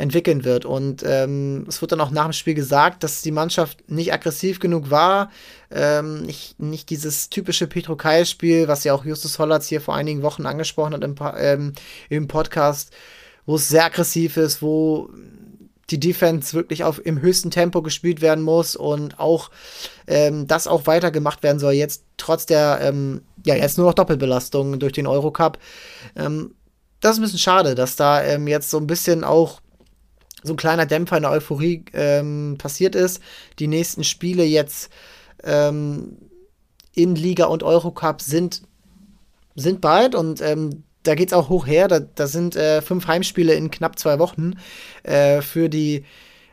[0.00, 0.64] entwickeln wird.
[0.64, 4.58] Und ähm, es wird dann auch nach dem Spiel gesagt, dass die Mannschaft nicht aggressiv
[4.58, 5.30] genug war.
[5.70, 10.22] Ähm, nicht, nicht dieses typische Petro Kai-Spiel, was ja auch Justus Hollatz hier vor einigen
[10.22, 11.72] Wochen angesprochen hat im, ähm,
[12.08, 12.92] im Podcast,
[13.46, 15.10] wo es sehr aggressiv ist, wo
[15.90, 19.50] die Defense wirklich auf im höchsten Tempo gespielt werden muss und auch
[20.06, 23.94] ähm, das auch weiter gemacht werden soll, jetzt trotz der, ähm, ja, jetzt nur noch
[23.94, 25.58] Doppelbelastung durch den Eurocup.
[26.16, 26.54] Ähm,
[27.00, 29.60] das ist ein bisschen schade, dass da ähm, jetzt so ein bisschen auch
[30.42, 33.20] so ein kleiner Dämpfer in der Euphorie ähm, passiert ist.
[33.58, 34.90] Die nächsten Spiele jetzt
[35.42, 36.16] ähm,
[36.94, 38.62] in Liga und Eurocup sind,
[39.54, 40.40] sind bald und
[41.02, 41.88] da geht es auch hoch her.
[41.88, 44.54] Da, da sind äh, fünf Heimspiele in knapp zwei Wochen
[45.02, 46.04] äh, für, die,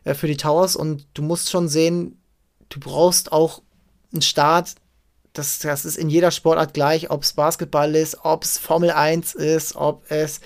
[0.03, 2.21] äh, für die Towers und du musst schon sehen,
[2.69, 3.61] du brauchst auch
[4.13, 4.75] einen Start.
[5.33, 9.35] Das, das ist in jeder Sportart gleich, ob es Basketball ist, ob es Formel 1
[9.35, 10.39] ist, ob es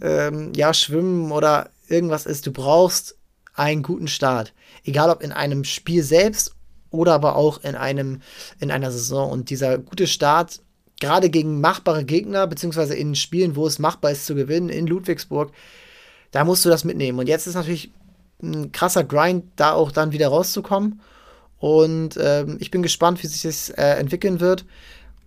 [0.00, 2.46] ähm, ja, Schwimmen oder irgendwas ist.
[2.46, 3.18] Du brauchst
[3.54, 4.54] einen guten Start.
[4.84, 6.54] Egal ob in einem Spiel selbst
[6.90, 8.22] oder aber auch in einem
[8.60, 9.30] in einer Saison.
[9.30, 10.62] Und dieser gute Start
[11.00, 15.50] gerade gegen machbare Gegner, beziehungsweise in Spielen, wo es machbar ist zu gewinnen, in Ludwigsburg,
[16.30, 17.18] da musst du das mitnehmen.
[17.18, 17.90] Und jetzt ist natürlich
[18.42, 21.00] ein krasser Grind, da auch dann wieder rauszukommen.
[21.58, 24.64] Und ähm, ich bin gespannt, wie sich das äh, entwickeln wird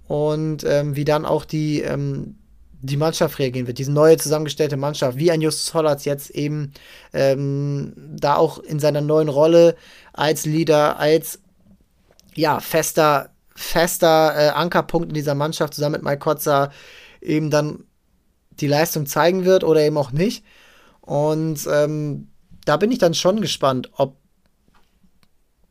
[0.08, 2.36] und ähm, wie dann auch die, ähm,
[2.82, 6.74] die Mannschaft reagieren wird, diese neue zusammengestellte Mannschaft, wie ein Justus Hollatz jetzt eben
[7.14, 9.76] ähm, da auch in seiner neuen Rolle
[10.12, 11.40] als Leader, als
[12.36, 16.72] ja, fester fester äh, Ankerpunkt in dieser Mannschaft zusammen mit Mike Kotzer
[17.22, 17.84] eben dann
[18.60, 20.44] die Leistung zeigen wird oder eben auch nicht.
[21.02, 22.30] Und ähm,
[22.66, 24.18] da bin ich dann schon gespannt, ob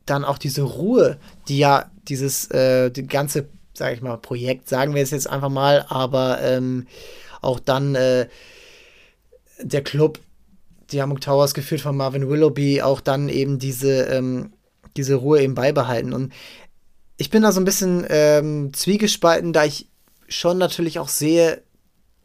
[0.05, 1.17] dann auch diese Ruhe,
[1.47, 5.49] die ja dieses äh, die ganze, sag ich mal, Projekt, sagen wir es jetzt einfach
[5.49, 6.87] mal, aber ähm,
[7.41, 8.27] auch dann äh,
[9.61, 10.19] der Club,
[10.91, 14.53] die Hamburg Towers geführt von Marvin Willoughby, auch dann eben diese, ähm,
[14.97, 16.13] diese Ruhe eben beibehalten.
[16.13, 16.33] Und
[17.17, 19.87] ich bin da so ein bisschen ähm, zwiegespalten, da ich
[20.27, 21.61] schon natürlich auch sehe,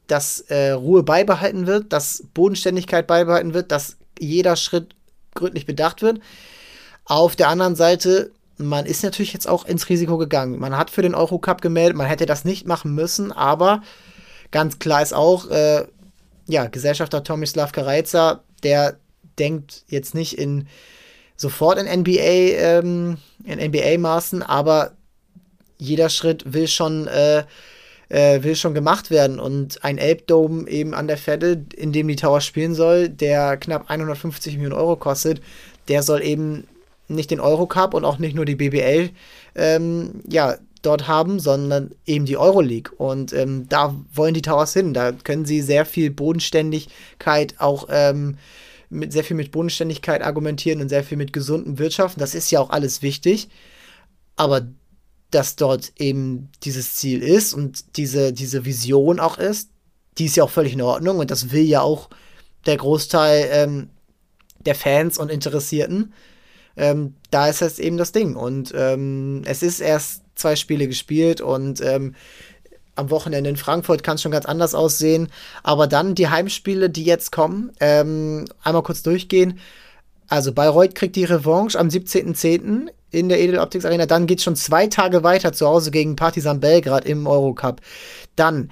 [0.06, 4.94] dass äh, Ruhe beibehalten wird, dass Bodenständigkeit beibehalten wird, dass jeder Schritt
[5.34, 6.20] gründlich bedacht wird.
[7.04, 10.58] Auf der anderen Seite, man ist natürlich jetzt auch ins Risiko gegangen.
[10.58, 13.82] Man hat für den Eurocup gemeldet, man hätte das nicht machen müssen, aber
[14.50, 15.86] ganz klar ist auch, äh,
[16.46, 18.96] ja, Gesellschafter Tomislav Kareiza, der
[19.38, 20.66] denkt jetzt nicht in
[21.38, 24.92] sofort in NBA, ähm, in NBA-Maßen, aber
[25.78, 27.44] jeder Schritt will schon, äh,
[28.08, 29.38] äh, will schon gemacht werden.
[29.38, 33.88] Und ein Elbdome eben an der Fette, in dem die Tower spielen soll, der knapp
[33.88, 35.40] 150 Millionen Euro kostet,
[35.86, 36.66] der soll eben
[37.06, 39.10] nicht den Eurocup und auch nicht nur die BBL
[39.54, 42.92] ähm, ja, dort haben, sondern eben die Euroleague.
[42.96, 44.92] Und ähm, da wollen die Towers hin.
[44.92, 48.36] Da können sie sehr viel Bodenständigkeit auch ähm,
[48.90, 52.20] mit sehr viel mit Bodenständigkeit argumentieren und sehr viel mit gesunden Wirtschaften.
[52.20, 53.48] Das ist ja auch alles wichtig.
[54.36, 54.66] Aber
[55.30, 59.70] dass dort eben dieses Ziel ist und diese, diese Vision auch ist,
[60.16, 62.08] die ist ja auch völlig in Ordnung und das will ja auch
[62.66, 63.90] der Großteil ähm,
[64.58, 66.12] der Fans und Interessierten.
[66.76, 68.36] Ähm, da ist das eben das Ding.
[68.36, 72.14] Und ähm, es ist erst zwei Spiele gespielt und ähm,
[72.98, 75.28] am Wochenende in Frankfurt kann es schon ganz anders aussehen.
[75.62, 79.58] Aber dann die Heimspiele, die jetzt kommen, ähm, einmal kurz durchgehen.
[80.28, 82.88] Also Bayreuth kriegt die Revanche am 17.10.
[83.10, 84.06] in der Edeloptics Arena.
[84.06, 87.80] Dann geht es schon zwei Tage weiter zu Hause gegen Partizan Belgrad im Eurocup.
[88.36, 88.70] Dann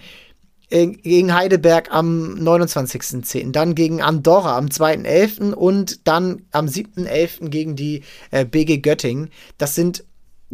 [0.69, 5.53] äh, gegen Heidelberg am 29.10., dann gegen Andorra am 2.11.
[5.53, 7.49] und dann am 7.11.
[7.49, 9.31] gegen die äh, BG Göttingen.
[9.59, 10.05] Das sind,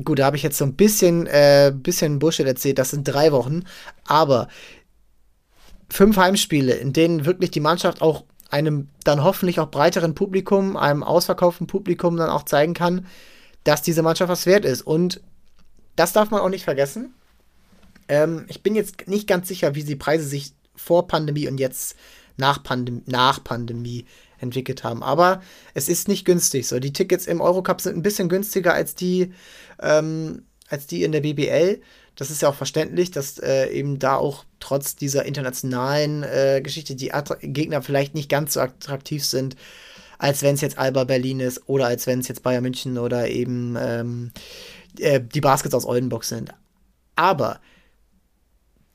[0.03, 3.33] gut, da habe ich jetzt so ein bisschen, äh, bisschen Bullshit erzählt, das sind drei
[3.33, 3.65] Wochen,
[4.07, 4.49] aber
[5.91, 11.03] fünf Heimspiele, in denen wirklich die Mannschaft auch einem dann hoffentlich auch breiteren Publikum, einem
[11.03, 13.07] ausverkauften Publikum dann auch zeigen kann,
[13.65, 14.83] dass diese Mannschaft was wert ist.
[14.83, 15.23] Und
[15.97, 17.15] das darf man auch nicht vergessen.
[18.09, 21.97] Ähm, ich bin jetzt nicht ganz sicher, wie die Preise sich vor Pandemie und jetzt
[22.37, 24.07] nach, Pandem nach Pandemie
[24.43, 25.03] entwickelt haben.
[25.03, 25.43] Aber
[25.75, 26.67] es ist nicht günstig.
[26.67, 29.33] So, die Tickets im Eurocup sind ein bisschen günstiger als die,
[29.81, 31.81] ähm, als die in der BBL.
[32.17, 36.95] Das ist ja auch verständlich, dass äh, eben da auch trotz dieser internationalen äh, Geschichte
[36.95, 39.57] die Attra Gegner vielleicht nicht ganz so attraktiv sind,
[40.19, 43.29] als wenn es jetzt Alba Berlin ist oder als wenn es jetzt Bayern München oder
[43.29, 44.33] eben ähm,
[44.99, 46.53] äh, die Baskets aus Oldenburg sind.
[47.17, 47.61] Aber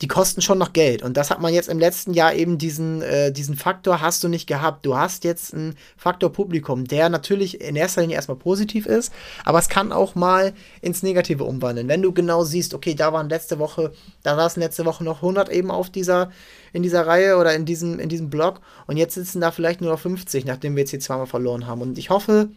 [0.00, 1.02] die kosten schon noch Geld.
[1.02, 4.28] Und das hat man jetzt im letzten Jahr eben diesen, äh, diesen Faktor hast du
[4.28, 4.86] nicht gehabt.
[4.86, 9.12] Du hast jetzt einen Faktor Publikum, der natürlich in erster Linie erstmal positiv ist,
[9.44, 11.88] aber es kann auch mal ins Negative umwandeln.
[11.88, 15.48] Wenn du genau siehst, okay, da waren letzte Woche, da saßen letzte Woche noch 100
[15.48, 16.30] eben auf dieser,
[16.72, 19.90] in dieser Reihe oder in diesem, in diesem Block und jetzt sitzen da vielleicht nur
[19.90, 21.82] noch 50, nachdem wir jetzt hier zweimal verloren haben.
[21.82, 22.50] Und ich hoffe,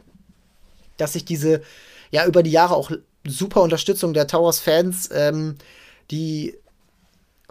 [0.98, 1.64] dass sich diese,
[2.12, 2.92] ja, über die Jahre auch
[3.26, 5.56] super Unterstützung der Towers-Fans, ähm,
[6.12, 6.56] die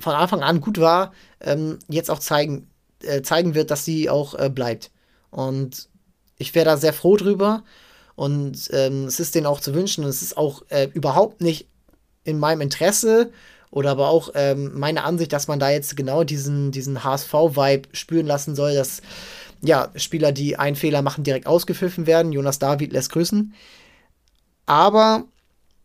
[0.00, 2.68] von Anfang an gut war, ähm, jetzt auch zeigen,
[3.02, 4.90] äh, zeigen wird, dass sie auch äh, bleibt.
[5.30, 5.88] Und
[6.38, 7.62] ich wäre da sehr froh drüber.
[8.16, 10.04] Und ähm, es ist denen auch zu wünschen.
[10.04, 11.68] Und es ist auch äh, überhaupt nicht
[12.24, 13.30] in meinem Interesse
[13.70, 18.26] oder aber auch ähm, meine Ansicht, dass man da jetzt genau diesen, diesen HSV-Vibe spüren
[18.26, 19.00] lassen soll, dass
[19.62, 22.32] ja, Spieler, die einen Fehler machen, direkt ausgepfiffen werden.
[22.32, 23.54] Jonas David lässt grüßen.
[24.66, 25.24] Aber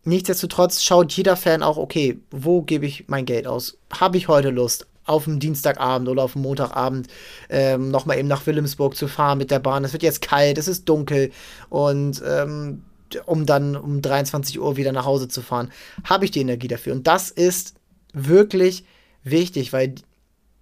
[0.06, 3.78] nichtsdestotrotz schaut jeder Fan auch, okay, wo gebe ich mein Geld aus?
[3.92, 7.08] Habe ich heute Lust, auf dem Dienstagabend oder auf dem Montagabend
[7.50, 9.84] ähm, nochmal eben nach Wilhelmsburg zu fahren mit der Bahn?
[9.84, 11.32] Es wird jetzt kalt, es ist dunkel
[11.70, 12.84] und ähm,
[13.26, 15.72] um dann um 23 Uhr wieder nach Hause zu fahren,
[16.04, 16.94] habe ich die Energie dafür.
[16.94, 17.76] Und das ist
[18.14, 18.84] wirklich
[19.24, 19.96] wichtig, weil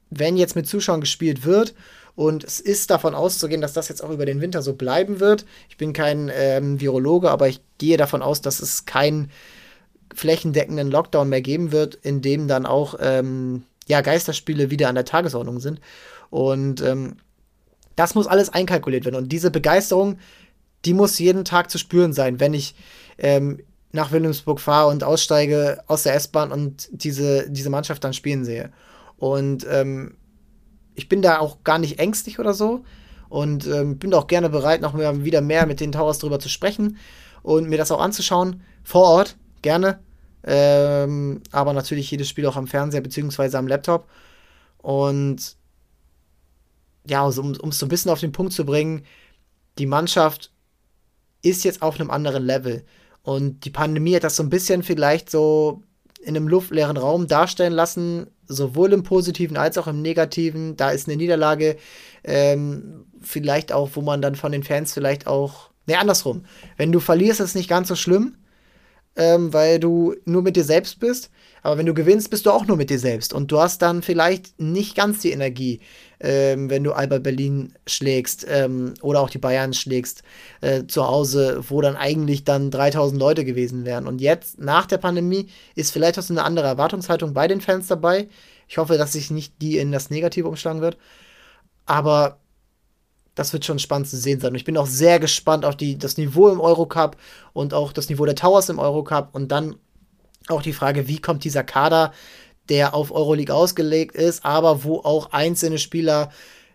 [0.09, 1.73] wenn jetzt mit Zuschauern gespielt wird
[2.15, 5.45] und es ist davon auszugehen, dass das jetzt auch über den Winter so bleiben wird.
[5.69, 9.31] Ich bin kein ähm, Virologe, aber ich gehe davon aus, dass es keinen
[10.13, 15.05] flächendeckenden Lockdown mehr geben wird, in dem dann auch ähm, ja, Geisterspiele wieder an der
[15.05, 15.81] Tagesordnung sind.
[16.29, 17.17] Und ähm,
[17.95, 19.15] das muss alles einkalkuliert werden.
[19.15, 20.17] Und diese Begeisterung,
[20.85, 22.75] die muss jeden Tag zu spüren sein, wenn ich
[23.17, 23.59] ähm,
[23.91, 28.71] nach Wilhelmsburg fahre und aussteige aus der S-Bahn und diese, diese Mannschaft dann spielen sehe.
[29.17, 30.15] Und ähm,
[30.95, 32.83] ich bin da auch gar nicht ängstlich oder so
[33.29, 36.49] und ähm, bin auch gerne bereit, noch mehr, wieder mehr mit den Towers drüber zu
[36.49, 36.97] sprechen
[37.41, 38.61] und mir das auch anzuschauen.
[38.83, 39.99] Vor Ort, gerne.
[40.43, 44.07] Ähm, aber natürlich jedes Spiel auch am Fernseher beziehungsweise am Laptop.
[44.77, 45.55] Und
[47.05, 49.03] ja, also, um es so ein bisschen auf den Punkt zu bringen,
[49.77, 50.51] die Mannschaft
[51.41, 52.85] ist jetzt auf einem anderen Level.
[53.23, 55.81] Und die Pandemie hat das so ein bisschen vielleicht so
[56.23, 60.77] in einem luftleeren Raum darstellen lassen, sowohl im Positiven als auch im Negativen.
[60.77, 61.77] Da ist eine Niederlage
[62.23, 66.45] ähm, vielleicht auch, wo man dann von den Fans vielleicht auch, ne, andersrum.
[66.77, 68.37] Wenn du verlierst, ist es nicht ganz so schlimm,
[69.15, 71.29] ähm, weil du nur mit dir selbst bist.
[71.63, 73.33] Aber wenn du gewinnst, bist du auch nur mit dir selbst.
[73.33, 75.79] Und du hast dann vielleicht nicht ganz die Energie,
[76.19, 80.23] ähm, wenn du Alba Berlin schlägst ähm, oder auch die Bayern schlägst
[80.59, 84.07] äh, zu Hause, wo dann eigentlich dann 3000 Leute gewesen wären.
[84.07, 87.87] Und jetzt, nach der Pandemie, ist vielleicht auch so eine andere Erwartungshaltung bei den Fans
[87.87, 88.27] dabei.
[88.67, 90.97] Ich hoffe, dass sich nicht die in das Negative umschlagen wird.
[91.85, 92.39] Aber
[93.35, 94.51] das wird schon spannend zu sehen sein.
[94.51, 97.15] Und ich bin auch sehr gespannt auf die, das Niveau im Eurocup
[97.53, 99.77] und auch das Niveau der Towers im Eurocup und dann
[100.47, 102.13] auch die Frage, wie kommt dieser Kader,
[102.69, 106.31] der auf Euroleague ausgelegt ist, aber wo auch einzelne Spieler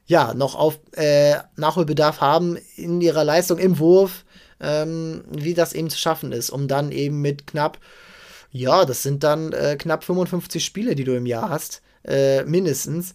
[0.06, 4.24] ja noch auf äh, Nachholbedarf haben in ihrer Leistung im Wurf,
[4.60, 7.78] ähm, wie das eben zu schaffen ist, um dann eben mit knapp,
[8.50, 13.14] ja, das sind dann äh, knapp 55 Spiele, die du im Jahr hast, äh, mindestens,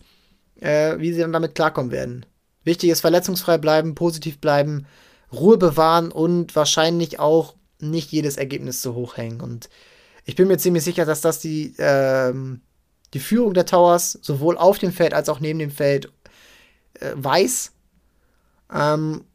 [0.59, 2.25] äh, wie sie dann damit klarkommen werden.
[2.63, 4.85] Wichtig ist verletzungsfrei bleiben, positiv bleiben,
[5.31, 9.41] Ruhe bewahren und wahrscheinlich auch nicht jedes Ergebnis zu hoch hängen.
[9.41, 9.69] Und
[10.25, 12.61] ich bin mir ziemlich sicher, dass das die, ähm,
[13.13, 16.11] die Führung der Towers sowohl auf dem Feld als auch neben dem Feld
[16.99, 17.71] äh, weiß.
[18.73, 19.25] Ähm,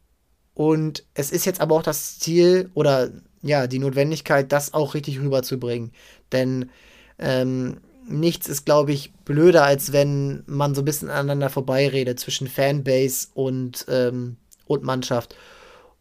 [0.53, 3.09] und es ist jetzt aber auch das Ziel oder
[3.41, 5.91] ja, die Notwendigkeit, das auch richtig rüberzubringen.
[6.31, 6.69] Denn
[7.17, 12.47] ähm, nichts ist, glaube ich, blöder, als wenn man so ein bisschen aneinander vorbeiredet zwischen
[12.47, 15.35] Fanbase und, ähm, und Mannschaft.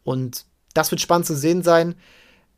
[0.03, 1.95] Und das wird spannend zu sehen sein.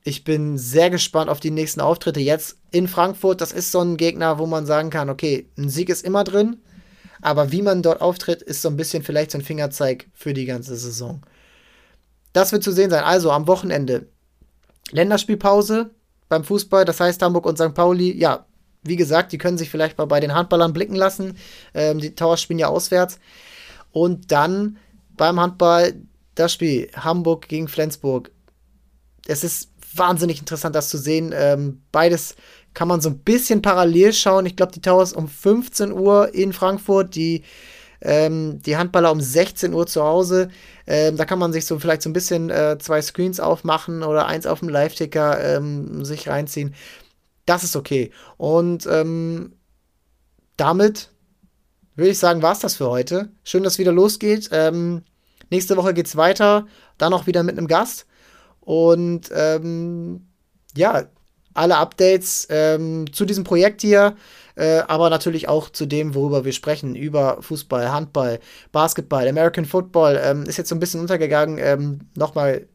[0.03, 3.41] Ich bin sehr gespannt auf die nächsten Auftritte jetzt in Frankfurt.
[3.41, 6.57] Das ist so ein Gegner, wo man sagen kann, okay, ein Sieg ist immer drin,
[7.21, 10.47] aber wie man dort auftritt, ist so ein bisschen vielleicht so ein Fingerzeig für die
[10.47, 11.23] ganze Saison.
[12.33, 13.05] Das wird zu sehen sein.
[13.05, 14.07] Also am Wochenende
[14.91, 15.91] Länderspielpause
[16.29, 16.85] beim Fußball.
[16.85, 17.75] Das heißt, Hamburg und St.
[17.75, 18.47] Pauli, ja,
[18.83, 21.37] wie gesagt, die können sich vielleicht mal bei den Handballern blicken lassen.
[21.75, 23.19] Ähm, die Towers spielen ja auswärts.
[23.93, 24.79] Und dann
[25.17, 25.95] beim Handball
[26.35, 28.31] das Spiel Hamburg gegen Flensburg.
[29.27, 31.33] Es ist wahnsinnig interessant, das zu sehen.
[31.35, 32.37] Ähm, beides
[32.75, 34.47] kann man so ein bisschen parallel schauen.
[34.47, 37.43] Ich glaube, die Towers um 15 Uhr in Frankfurt, die,
[38.01, 40.49] ähm, die Handballer um 16 Uhr zu Hause.
[40.87, 44.27] Ähm, da kann man sich so vielleicht so ein bisschen äh, zwei Screens aufmachen oder
[44.27, 46.75] eins auf dem Live-Ticker ähm, sich reinziehen.
[47.47, 48.13] Das ist okay.
[48.37, 49.55] Und ähm,
[50.57, 51.11] damit
[51.97, 53.31] würde ich sagen, war es das für heute.
[53.45, 54.49] Schön, dass es wieder losgeht.
[54.53, 55.03] Ähm,
[55.51, 56.67] nächste Woche geht es weiter.
[56.99, 58.07] Dann auch wieder mit einem Gast.
[58.61, 60.27] Und ähm,
[60.77, 61.05] ja,
[61.55, 64.17] alle Updates ähm, zu diesem Projekt hier,
[64.55, 68.41] äh, aber natürlich auch zu dem, worüber wir sprechen, über Fußball, Handball,
[68.73, 71.59] Basketball, American Football, ähm, ist jetzt so ein bisschen untergegangen.
[71.59, 72.67] Ähm, Nochmal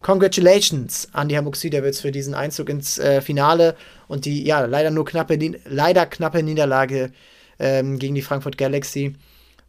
[0.00, 3.74] Congratulations an die Hamburg Sea für diesen Einzug ins äh, Finale
[4.06, 7.10] und die ja leider nur knappe, leider knappe Niederlage
[7.58, 9.16] ähm, gegen die Frankfurt Galaxy.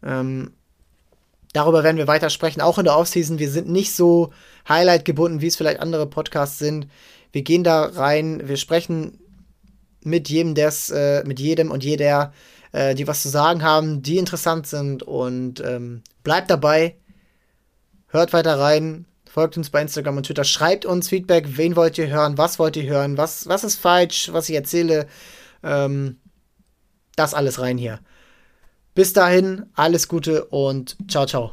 [0.04, 0.51] Ähm,
[1.55, 3.39] darüber werden wir weiter sprechen, auch in der Offseason.
[3.39, 4.31] Wir sind nicht so
[4.67, 6.87] Highlight gebunden, wie es vielleicht andere Podcasts sind.
[7.31, 9.19] Wir gehen da rein, wir sprechen
[10.01, 12.33] mit jedem, der's, äh, mit jedem und jeder,
[12.71, 16.95] äh, die was zu sagen haben, die interessant sind und ähm, bleibt dabei,
[18.07, 20.45] hört weiter rein, Folgt uns bei Instagram und Twitter.
[20.45, 21.57] Schreibt uns Feedback.
[21.57, 22.37] Wen wollt ihr hören?
[22.37, 23.17] Was wollt ihr hören?
[23.17, 25.07] Was, was ist falsch, was ich erzähle?
[25.61, 26.21] Ähm,
[27.17, 27.99] das alles rein hier.
[28.95, 31.51] Bis dahin, alles Gute und ciao, ciao.